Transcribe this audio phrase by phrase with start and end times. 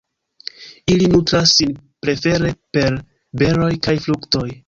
[0.93, 2.97] Ili nutras sin prefere per
[3.43, 4.47] beroj kaj fruktoj.